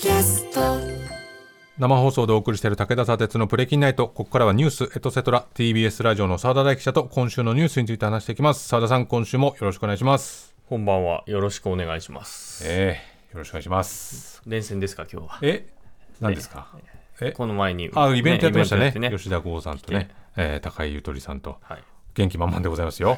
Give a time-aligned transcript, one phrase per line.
[0.00, 0.60] キャスト
[1.78, 11.22] 生放送でお送りしている武田砂鉄のプレキンナイトここからはニュースエトセトラ TBS ラジオの澤田大記者と今週のニュースについて話していきます澤田さん今週もよろしくお願いしますこんばんは。
[11.26, 12.62] よろしくお願いします。
[12.66, 13.00] え
[13.30, 15.38] えよろしくお願いします連戦ですか、今日は。
[15.40, 15.66] え
[16.20, 16.68] 何ですか？
[17.22, 17.90] えこの前に。
[17.94, 21.82] あイベントやってましたねイベントやって吉田剛さんとね、えー高井ゆとりさんとはい。
[22.18, 23.16] 元気満々でございますよ。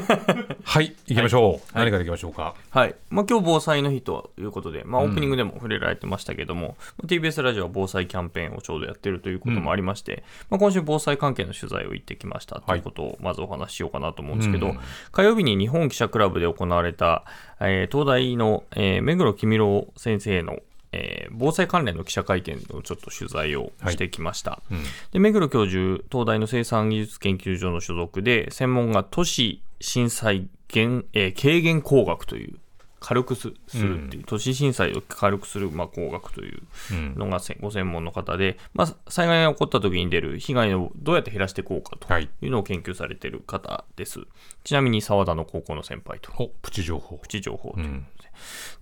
[0.62, 2.54] はい行きましょう、何から行きましょうか？
[2.70, 2.94] はい。
[3.08, 6.76] まあ、今日防災の日ということで、まあ、オープニングでも触れられてましたけども、
[7.06, 14.78] TBS ラジオは防災キャンペーンをちょうどやってるということもありまして、まあ、今週防災関係の取材を行ってきましたということをまずお話ししようかなと思うんですけど、うん。
[15.12, 17.24] 火曜日に日本記者クラブで行われた、
[17.60, 20.58] えー東大の、えー目黒公郎先生の
[20.96, 24.78] えー防災関連の記者会見をちょっと取材をしてきました、うん。
[25.12, 32.58] で目黒教授東大の生産技術研究所の所属で専門が都市震災減、えー軽減工学という
[33.06, 37.14] 軽くすするっていう、都市震災を軽くする、まあ、工学といううん。
[37.14, 42.28] のがせご専門の方で、まあ、災害が起こった時に出る被害をどうやって減らしていこうかとはい。
[42.42, 44.18] いうのを研究されている方です、
[44.64, 46.32] ちなみに澤田の高校の先輩と。
[46.36, 47.18] おプチ情報。
[47.18, 48.06] プチ情報といううん。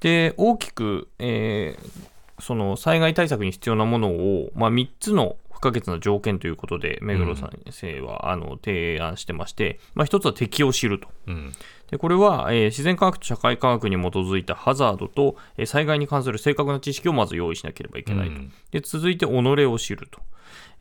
[0.00, 11.08] で大きく、えーその災害対策に必要なものを、まあ、3つの不可欠な条件ということで目黒先生は、あの提案してまして、まあ、1つは敵を知ると。
[11.26, 11.52] うん
[11.90, 18.34] でこれは、えー自然科学と社会科学に基づいたハザードと、えー災害に関する正確な知識をまず用意しなければいけないと。
[18.34, 20.20] うんで続いて己を知ると、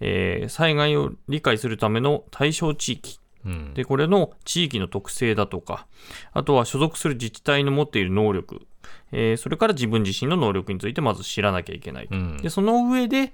[0.02, 3.74] えー災害を理解するための対象地域うん。
[3.74, 5.88] でこれの地域の特性だとか
[6.34, 8.66] あとは所属する自治体の持っている能力、
[9.12, 12.38] えーそれから自分自身の能力についてまず知らなきゃいけないと、うん。
[12.38, 13.34] でその上で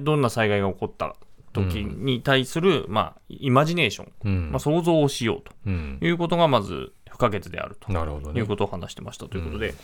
[0.00, 1.14] どんな災害が起こった
[1.52, 4.50] 時に対する、まあ、イマジネーション、うん。
[4.50, 5.96] まあ、想像をしよううん。
[6.00, 9.74] ということがまず不可欠であるということを話してましたということで、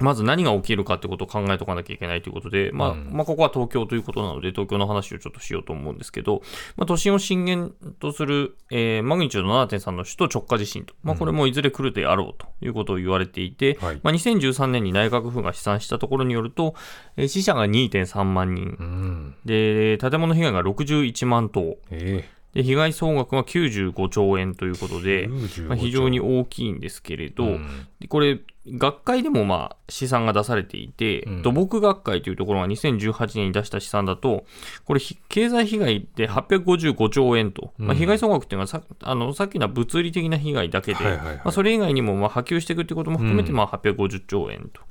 [0.00, 3.10] まず何が起きるかということを考えておかなきゃいけないということで、まあうん。
[3.12, 6.42] まあ、ここは東京ということなので、東京の話をちょっとしようと思うんですけど、
[6.76, 14.00] まあ、都心を震源とする、えーマグニチュード7.3の首都直下地震と、まあ、これもいずれ来るであろうということを言われていて、はい。
[14.02, 16.74] まあ、2013年に内閣府が試算したところによると、
[17.16, 18.76] えー死者が2.3万人。
[18.78, 19.34] う、ん。
[19.44, 31.42] で建物被害が61万棟、えで被害総額が95兆円ということで、95まあ、非常に大きいんですけれど、うんでこれ、学会でもまあ試算が出されていて、うん。
[31.42, 34.44] 土木学会というところが2018年に出した試算だと、
[34.84, 43.56] これ、ひ経済被害で855兆円と、まあ、うん被害総額っていうのはさあのさっきのは物理的な被害だけで、はいはいはいまあ、それ以外にもまあ波及していくということも含めて、うん。
[43.56, 44.82] まあ850兆円と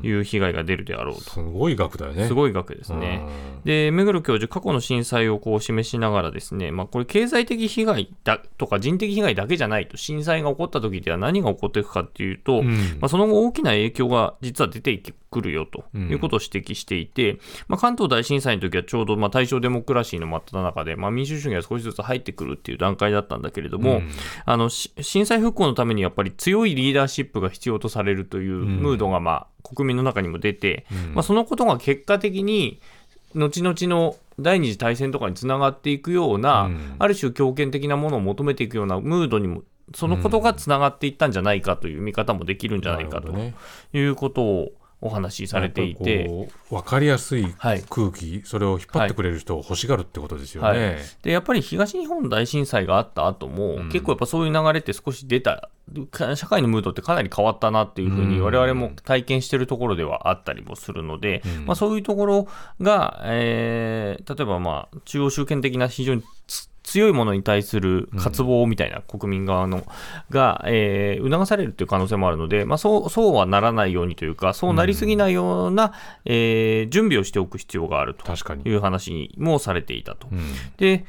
[0.00, 0.06] うん。
[0.06, 2.26] いう被害が出るであろうと、すごい額だよね。
[2.26, 3.22] すごい額ですね。
[3.56, 3.62] うん。
[3.64, 12.98] で目黒教授、過去の震災をこう示しながらですね、まあ、これ、経済的被害だとか人的被害だけじゃないと、震災が起こった時では何が起こっていくかっていうと、うん。
[13.00, 15.84] まあ、その後、大きな影響が実は出てくるよと。
[15.96, 24.10] いうことを指摘していて、まあ、関東大震災の時はちょうどまあ大正デモクラシーの真っ只中で、まあ、民主主義が少しずつ入ってくるっていう段階だったんだけれども、うん。
[24.44, 31.14] あのし震災復興のためにやっぱり強いリーダーシップが必要とされるというムードがまあ国民の中にも出て、うん。
[31.14, 32.80] まあ、そのことが結果的に
[33.34, 36.96] 後々の第二次大戦とかにつながっていくような、うん。
[36.98, 39.62] ある種強権的なものを求めていくようなムードにも
[39.94, 43.32] そのことがつながっていったんじゃないかという見方もできるんじゃないかと
[43.92, 46.48] いうことをお話しされていて。
[46.70, 50.68] 分かりやすいはい空気、それを引っ張ってくれる人を欲しがるってことですよね。
[50.68, 53.88] はい、でやっぱり東日本大震災があった後も、うん。
[53.90, 55.70] 結構やっぱそういう流れって少し出た、
[56.10, 58.44] か社会のムードってかなり変わったなっていうふうに、うん。
[58.44, 61.66] 我々も体験してるところではあったりもするので、うん。
[61.66, 62.48] まあ、そういうところ
[62.80, 69.84] が、えー例えばまあ中央集権的な非常につ強いものに対する渇望みたいな国民側の、
[70.30, 75.92] が、えー促されるという可能性もあるので、まあ、そうそうはならないようにというか、そうなりすぎないような、
[76.24, 78.62] えー準備をしておく必要があると確かに。
[78.64, 80.28] いう話もされていたと。
[80.32, 80.38] うん。
[80.78, 81.04] で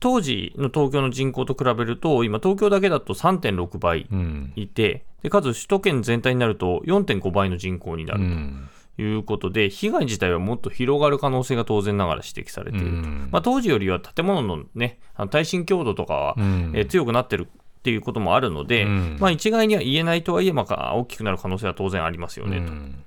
[0.00, 4.52] 当時の東京の人口と比べると、今、東京だけだと3.6倍うん。
[4.56, 8.68] いて、でかつ首都圏全体になると4.5倍の人口になるうん。
[8.72, 12.92] ということで、被害自体はもっと広がる可能性が当然ながら指摘されていると。
[12.94, 13.28] うん。
[13.30, 16.72] まあ、当時よりは建物の,、ね、あの耐震強度とかは、うん。
[16.74, 19.16] えー強くなってるっていうこともあるので、うん。
[19.20, 22.72] まあ、一概には言えないとはいえ、まあ、大きくなる可能性は当然ありますよねと。
[22.72, 23.04] うん。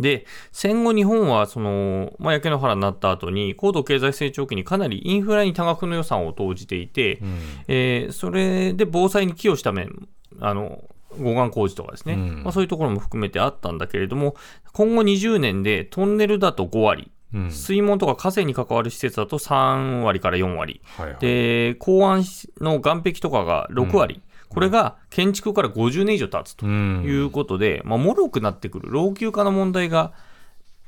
[0.00, 7.38] で、戦後日本はその、まあ、焼け野原になった後に、高度経済成長期にかなりインフラに多額の予算を投じていて、うん。
[7.68, 10.08] えーそれで防災に寄与した面、
[10.40, 10.82] あの、
[11.18, 12.42] 護岸工事とかですね、うん。
[12.44, 14.34] まあ、そういうところも含めてあったんだけれども、
[14.72, 17.50] 今後20年でトンネルだと5割、うん。
[17.50, 21.16] 水門とか河川に関わる施設だと3割から4割、はいはい。
[21.20, 22.24] で、港湾
[22.60, 27.02] の岸壁とかが6割、これが建築から50年以上経つとうん。
[27.04, 30.12] いうことで、まあ、脆くなってくる、老朽化の問題が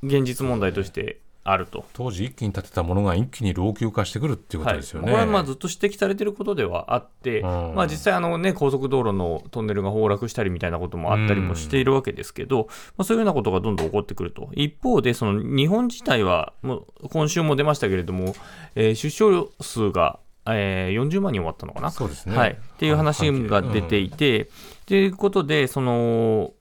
[0.03, 1.85] 現実問題としてあると。
[1.93, 5.07] 当時一気に建てたものが一気に老朽化してくるっていうことですよね。
[5.07, 12.67] はい、これはまあずっと指摘されていることではあって、うんまあ、実際あの、ね、高速道路のトンネルが崩落したりみたいなこともあったりもしているわけですけど、
[12.97, 18.35] まあ、そういうようなことがどんどん起こってくると、一方で、その日本自体は、もう今週も出ましたけれども、
[18.75, 21.91] えー出生数が、えー40万人終わったのかな？
[21.91, 22.37] そうですね。
[22.37, 24.49] はい、っていう話が出ていて、
[24.87, 26.53] ということで、その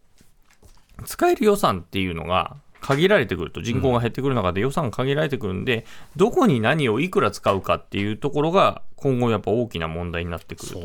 [1.06, 10.84] 使える予算っていうのが限られてくると、人口が減ってくる中で予算が限られてくるんで、どこに何をいくら使うかっていうところが、今後やっぱ大きな問題になってくるという。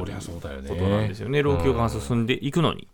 [0.69, 2.88] ことなんですよね、老朽化が進んでいくのに。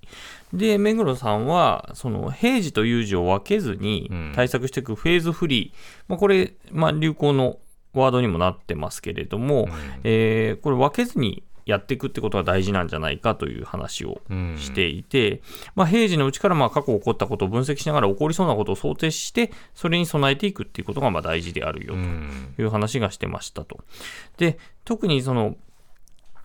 [0.52, 4.32] で、目黒さんは、その平時と有事を分けずにうん。
[4.34, 7.58] 対策していくフェーズフリー、まあ、これ、まあ、流行の
[7.92, 9.68] ワードにもなってますけれども、
[10.02, 15.42] えーこれ分けずにやっていくってことが大事なんじゃないかという話をうんしていて、
[15.74, 21.98] まあ、平時のうちからまあ過去起こったことを分析しながら起こりそうなことを想定して、それに備えていくっていうことがまあ大事であるよと。
[21.98, 23.80] うんいう話がしてましたと。
[24.38, 25.56] で、特にその、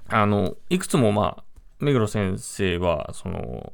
[0.09, 1.44] あの、いくつもまあ、
[1.79, 3.74] 目黒先生は、その、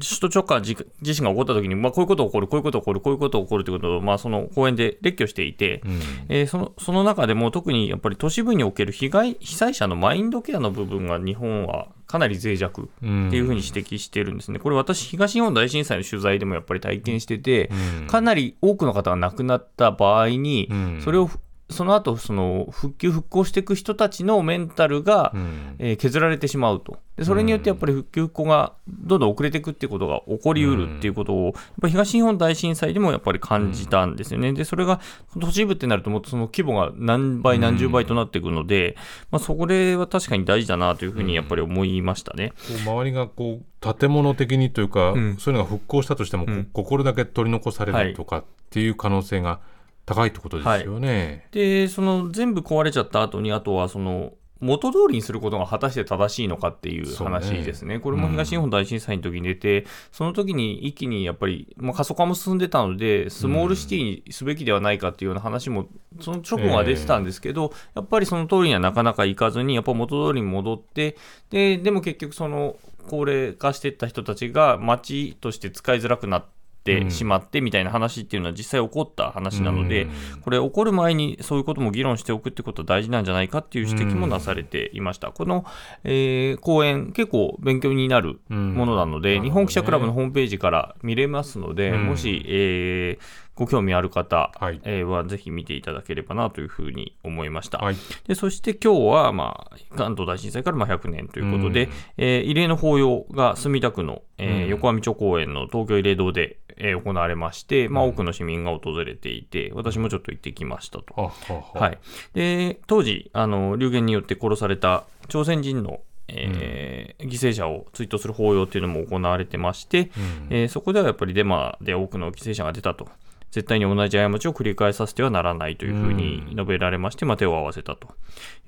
[0.00, 6.00] 首都直下地地震が起こった時に、まあ、こういうこと起こる、こういうこと起こる、こういうこと起こるということを、まあ、その講演で列挙していて、うん。
[6.28, 14.58] えーそのその中でも特にやっぱり都市部における被害被災者のマインドケアの部分が日本はかなり脆弱うんっていうふうに指摘してるんですね。
[14.58, 17.70] これ私、東日本大震災の取材でもやっぱり体験してて、
[18.00, 18.06] うん。
[18.06, 21.00] かなり多くの方が亡くなった場合に、うん。
[21.02, 21.38] それをふ
[21.70, 25.76] その後その復旧・復興していく人たちのメンタルが、うん。
[25.78, 26.98] えー削られてしまうと。
[27.16, 34.52] で、それによってやっぱり復旧・復興がどんどん遅れていくっていうことが起こりうるっていうことを、やっぱり東日本大震災でもやっぱり感じたんですよね。
[34.52, 35.00] で、それが
[35.40, 38.96] 都市部ってなると、もっとその規模が何倍、何十倍となっていくので、
[39.30, 42.52] まあ、それは確かに大事だなというふうにやっぱり思いましたね。
[42.68, 45.36] こう周りがこう建物的にというか、うん。
[45.38, 46.64] そういうのが復興したとしても、こうん。
[46.72, 49.60] ここれだけ取り残されはいるとかっていう可能性が
[50.06, 51.46] 高いってことですよね。
[51.52, 57.98] で、その全部壊れちゃった後に、あとはその、元通りにすることが果たして正しいのかっていう話ですね。
[58.00, 65.88] これも東日本大震災の時に出て、その時に一気にやっぱり、まあ、過疎化も進んでたので、スモールシティにすべきではないかっていうような話も、
[66.20, 71.16] その直後は出てたんですけど、やっぱりその通りにはなかなかいかずに、やっぱ元通りに戻って、
[71.50, 72.76] で、でも結局その、
[73.06, 76.63] 高齢化していった人たちが街として使いづらくなって
[77.08, 80.40] しまってみたいな話っていうのは実際起こった話なので、うん。
[80.42, 85.32] これ起こる前にそういうことも議論しておくってことは大事なんじゃないかっていう指摘もなされていました。
[85.32, 85.64] この、
[86.04, 89.44] えー講演結構勉強になるものなので、うん。
[89.44, 92.06] 日本記者クラブのホームページから見れますので、うん。
[92.06, 94.80] もし、えーご興味ある方、はい。
[94.84, 97.78] えーはぜひ見ていただければなというふうに思いました。
[97.78, 97.96] はい。
[98.26, 101.90] でそして今日は、まあ、関東大震災からまあ100年ということで、うん。
[102.16, 104.68] えー慰霊の法要が墨田区の、えーうん。
[104.70, 111.14] 横網町公園の東京慰霊堂で、えー行われまして、まあ、うん多くの市民が訪れていて、私もちょっと行ってきましたと。
[111.14, 111.80] ははは。
[111.80, 111.98] はい、
[112.34, 120.46] で当時あの、流言によって殺された朝鮮人の、えー犠牲者を追悼する法要というのも行われてまして、うん。
[120.50, 123.08] えーそこではやっぱりデマで多くの犠牲者が出たと。
[123.54, 128.08] 絶対に同じ過ちを繰り返させてはならないというふうに述べられまして、まあ、手を合わせたと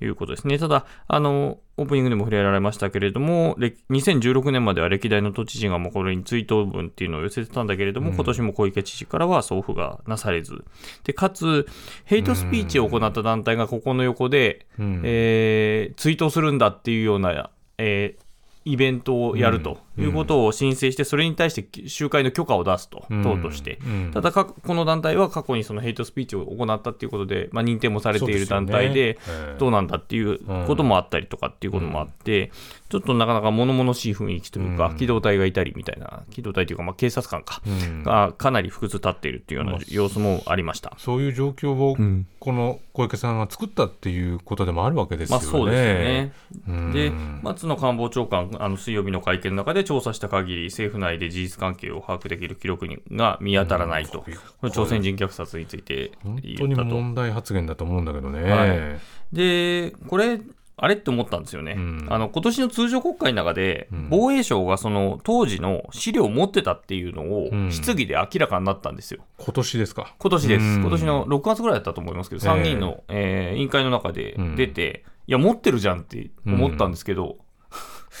[0.01, 0.57] いうことですね。
[0.57, 8.15] ただ、あの、オープニングでも触れられましたけれども、れ2016年までは歴代の都知事がもうこれに追悼文っていうのを寄せてたんだけれども、うん。
[8.15, 10.63] 今年も小池知事からは送付がなされず、
[11.03, 11.67] で、かつ、
[12.05, 15.01] ヘイトスピーチを行った団体がここの横で、うん。
[15.03, 18.27] えー追悼するんだっていうような、えー
[18.67, 23.23] イベントをやるということを申請して、それに対して集会の許可を出すと、うん。
[23.23, 23.79] 党として。
[23.85, 24.11] うん。
[24.13, 29.17] ただか、この団体は過去にそのヘイトスピーチを行ったっていうことで、まあ、認定もされている団体で、
[29.59, 32.51] どうなんだっていうこともあったりとかっていうこともあって、
[32.89, 34.97] ちょっとなかなか物々しい雰囲気というか、うん。
[34.97, 38.03] 機動隊がいたりみたいな、機動隊というか、まあ、警察官か、うん。
[38.03, 40.93] がかなり複数立っているっていうような様子もありました。
[40.97, 42.27] そういう状況をうん。
[42.39, 45.43] この小池さんが作ったっていうことでもあるわけですよね。
[45.43, 46.33] まあそうですよね。
[46.67, 46.91] うん。
[46.93, 47.11] で、
[47.41, 56.89] 松野官房長官、あの水曜日の会見の中で調査した限り、政府内で事実関係を把握できる記録にが見当たらないと、うんこれ朝鮮人虐殺について本言当にったと。
[56.89, 58.43] 問題発言だと思うんだけどね。
[58.51, 58.99] はい
[59.33, 60.39] で、これ、
[60.79, 61.73] あれって思ったんですよね。
[61.75, 69.21] うんあの今年の通常国会の中で、うん防衛省がその当時の資料を持ってたっていうのをうん質疑で明らかになったんですよ。
[69.39, 70.13] 今年ですか。
[70.19, 70.63] 今年です。
[70.63, 77.37] うん今年の6月ぐらいだったと思いますけど、参議院の、えー委員会の中で出て、いや、持ってるじゃんって思ったんですけど、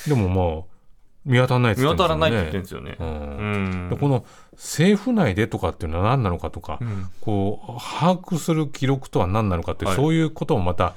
[0.07, 0.63] でもまあ
[1.27, 3.91] 見当たらないって見言って当たらないってるんですよね言ってるんですよね。
[3.91, 3.97] うん。
[3.99, 7.05] この政府内でとかっていうのは何なのかとか、うん。
[7.21, 9.95] こう把握する記録とは何なのかって、はい。
[9.95, 10.95] そういうこともまた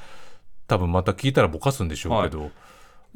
[0.66, 2.50] 多分また聞いたらぼかすんでしょうけど、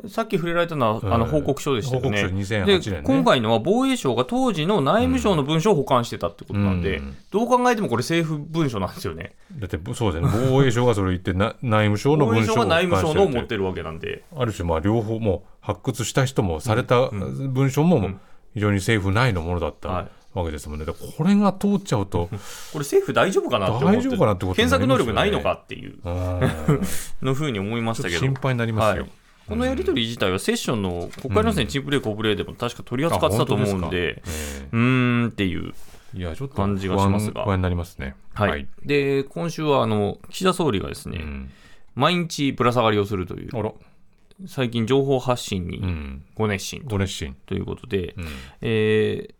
[0.08, 2.22] さっき触れられたのは、うんあの報告書でしたよね。
[2.22, 9.34] 報告書2008で今回のは防衛省が当時の内務省の文書を保管してたってことなんで、うんどう考えてもこれ政府文書なんですよね。
[9.58, 18.20] だってそうですね防衛省がそれ言ってな内務省の文書を省が内務省のを持保管してるってるわけなんで、ある種まあ両方もう発掘した人もされた文章もん
[18.54, 20.84] 非常に政府内のものだったはいわけですもんね。
[20.84, 22.26] でこれが通っちゃうと、
[22.72, 26.40] これ政府大丈夫かなって大丈夫かなってことに検索能力ないのかっていううん
[27.22, 28.34] のふうに思いましたけど心。
[28.34, 29.02] 配になりますよ。
[29.02, 29.10] はい
[29.48, 34.22] このやり取り自体はセッションの国会論戦チームプレー、好プレーでも確か取り扱ってたと思うんで、
[34.72, 35.74] うーんっていう
[36.14, 37.44] いやちょっと感じがしますが。
[37.44, 38.14] 不安になりますね。
[38.32, 41.50] はい、で今週はあの岸田総理がですね、うん。
[41.94, 43.50] 毎日ぶら下がりをするという
[44.46, 47.36] 最近情報発信うにん、ご熱心ご熱心。
[47.46, 48.26] ということで、うん。
[48.62, 49.34] えー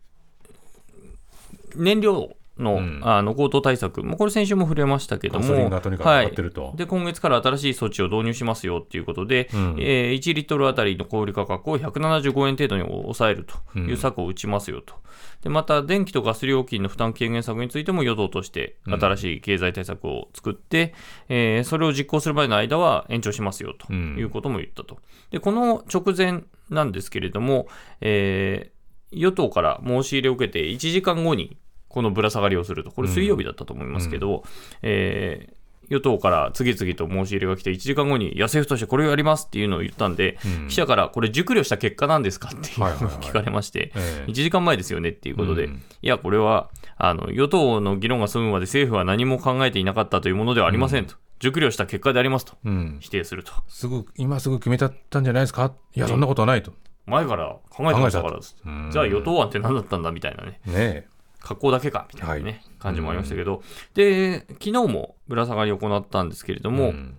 [1.77, 2.99] 燃料の,、うん。
[3.03, 6.73] あの高騰対策、もうこれ先週も触れましたけども、ガソリンがとにかく上がってると。
[6.75, 9.75] で今月から新しい措置を導入しますよということで、うん。
[9.79, 14.95] えー1リットルあたりの小売価格を175円程度に抑えるという策を打ちますよと。
[15.41, 20.93] でまた、電気とガス料金の負担軽減策についても与党として新しい経済対策を作って、
[21.29, 24.15] えーそれを実行するまでの間は延長しますよとうん。
[24.17, 24.99] いうことも言ったと。
[25.31, 27.67] でこの直前なんですけれども、
[28.01, 28.75] えー
[29.11, 31.57] 与党から申し入れを受けて1時間後に
[31.95, 34.43] このぶら下がりをすると、これ水曜日だったと思いますけど、
[34.83, 35.55] えー
[35.87, 40.67] 与党から次々と申し入れが来て、1時間後に、いや、政府としてこれをやりますっていうのを言ったんで、うん。
[40.67, 42.89] 記者から、これ、熟慮した結果なんですかっていうのを
[43.21, 44.31] 聞かれまして、ええ。
[44.31, 45.73] 1時間前ですよねっていうことで、うん。
[45.73, 52.53] いや、これはあの与党の議論が済むまで政府は何も考えていなかったというものではありませんと、熟慮した結果でありますと。
[52.65, 55.71] うん、否定すると、すぐ今すぐ決めたんじゃないですか？
[55.95, 56.73] いやそんなことはないと。
[57.05, 61.07] 前から考えてましたからじゃあ与党案って何だったんだみたいなね、ね
[61.45, 62.61] 格好だけかみたいなね、はい。
[62.79, 63.61] 感じもありましたけど、
[63.93, 66.73] で昨日もぶら下がりを行ったんですけれどえ。
[66.73, 67.17] も、ん。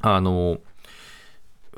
[0.00, 0.58] あの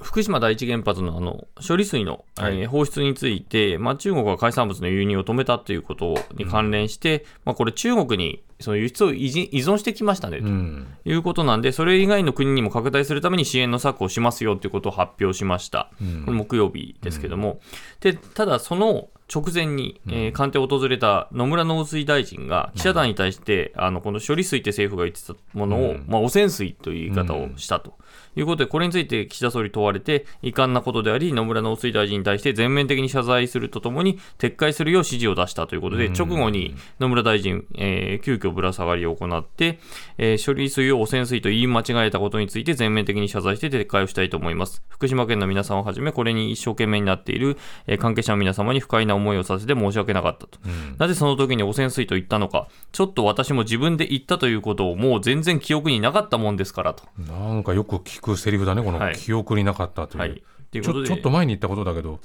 [0.00, 2.60] 福島第一原発のあの処理水の、はい。
[2.60, 10.86] えー放出について、まあ、中国が海産物の輸入を止めたということに関連して、まあ、これ、中国にその輸出を依存してきましたねとうん。
[11.04, 15.90] いうことなんで、それ以外の国にも拡大するために支援の策をしますよということを発表しました。
[16.00, 16.22] うん。
[16.24, 17.60] これ木曜日ですけども、
[18.00, 26.04] でただ、その直前に、えー官邸を訪れた野村農水大臣が記者団に対して、あのこの処理水って政府が言ってたものを、うん。
[26.08, 27.94] まあ、汚染水という言い方をしたと。
[28.34, 36.12] いうことで、これについて岸田総理問われて、遺憾なことであり、野村農水大臣に対して全面的に謝罪するとともに、撤回するよう指示を出したということで、うん。
[36.14, 39.78] 直後に野村大臣、えー急遽ぶら下がりを行って、
[40.18, 44.82] えー処理水を汚染水と言い間違えたことについて全面的に謝罪して撤回をしたいと思います。
[44.88, 50.58] 福島県の皆さんをはじめ、これに一生懸命になっている、えー関係者の皆様に不快な思いをさせて申し訳なかったと。
[50.64, 57.04] うんなぜその時に汚染水と言ったのか、ちょっと私も自分で言ったということをもう全然記憶になかったもんですからと。
[57.18, 60.20] なんかよく聞くセリフだね、このはい記憶になかったという。
[60.20, 60.42] はい。
[60.70, 62.20] ということで、ちょちょっと前に言ったことだけど、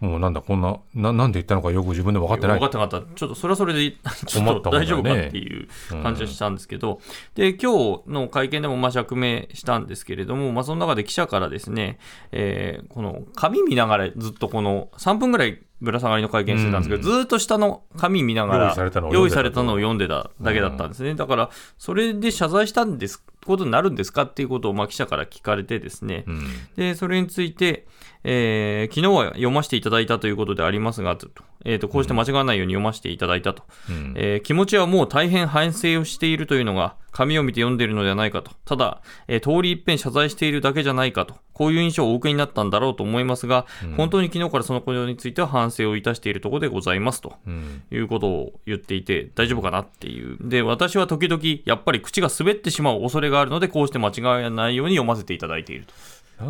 [0.00, 2.58] もうなんだ、こんな、ななんで言ったのかよく自分で分かってない。
[2.58, 3.14] 分かってなかった。
[3.14, 3.92] ちょっとそれはそれで、
[4.26, 5.68] ちょっと大丈夫かっていう
[6.02, 7.00] 感じがしたんですけど、
[7.34, 11.98] で、今日の会見でもまあ釈明したんですけれども、まあその中で記者からですね、
[12.32, 21.14] えーこの紙見ながらずっとこの3分ぐらいぶら下がりの会見してたんですけど、ずっと下の紙見ながら用意されたのを読んでたされたのを読んでただけだったんですね。
[21.14, 26.44] だから、それで謝罪したんです、ことになるんですかっていうことをまあ記者から聞かれてですね、うん。
[26.76, 27.86] で、それについて、
[28.22, 31.28] えー昨日は読ませていただいたということでありますが、と
[31.64, 43.66] えーとこうして間違わないように読ませていただいたと、うんえー気持ちはもう大変反省をしているというのが、紙を見て読んでいるのではないかと、ただ、えー通り一遍謝罪しているだけじゃないかと、こういう印象をお受けになったんだろうと思いますが、
[43.96, 47.34] 本当に昨日からそのことについては反省をいたしているところでございますと。
[47.46, 50.36] うんいうことを言っていて大丈夫かなっていう。
[50.40, 55.94] で、私は時々やっぱり口が滑ってしまう恐れがあるので、こうして間違わないように読ませていただいていると。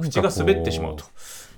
[0.00, 1.04] 口が滑ってしまうと。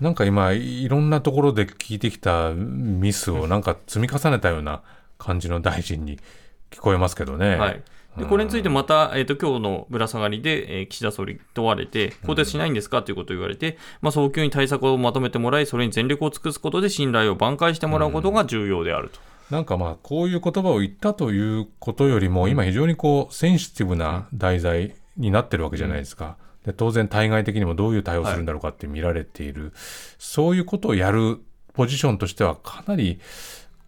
[0.01, 4.83] なんか今いろんなところで聞いてきたミスをなんか積み重ねたような
[5.19, 6.19] 感じの大臣に
[6.71, 7.57] 聞こえますけどね。
[7.57, 7.83] はい。
[8.19, 13.03] で、これについてまた、えっ、と、今日のぶら下がりで、えー岸田総理問われて、更迭しないんですか？
[13.03, 19.21] ということを言われて、まあ、早急に対策をまとめてもらい、それに全力を尽くすことで信頼を挽回してもらうことが重要であると。
[19.51, 26.37] なんかまあこういう言葉を言ったということよりも今非常にこうセンシティブな題材になってるわけじゃないですか。
[26.67, 29.73] で当然対外的にもどういう対応するんだろうかって見られている、
[30.19, 31.41] そういうことをやる
[31.73, 33.21] ポジションとしてはかなり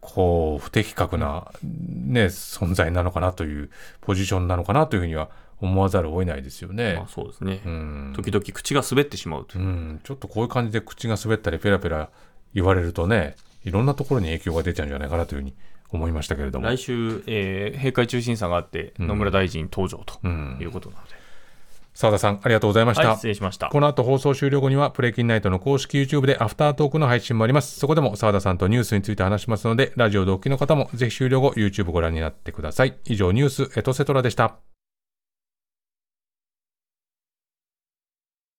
[0.00, 3.70] こう不適格な、ね、存在なのかなという
[4.00, 5.28] ポジションなのかなというふうには
[5.60, 7.06] 思わざるを得ないですよねまあ、。
[7.08, 7.60] そうですね。
[7.66, 9.66] うん時々口が滑ってしまうというう。
[9.66, 12.10] ん、ちょっとこういう感じで口が滑ったりペラペラ
[12.54, 15.54] 言われるとねいろんなところに影響が出ちゃうんじゃないかなというふうに
[15.90, 16.66] 思いましたけれども。
[16.66, 21.17] 来週、えー閉会中審査があって、野村大臣登場とうんいうことなので。
[21.98, 23.08] 澤田さん、ありがとうございました。
[23.08, 23.70] はい、失礼しました。
[23.70, 27.76] この後放送終了後には、プレイキンナイトの公式 YouTube でアフタートークの配信もあります。
[27.80, 32.96] そこでも澤田さんとニュースについて話しますので、ラジオ同期の方もぜひ終了後 YouTube ご覧になってください。
[33.06, 34.77] 以上、ニュースエトセトラでした。